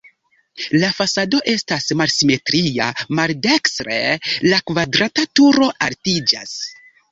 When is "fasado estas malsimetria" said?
0.99-2.89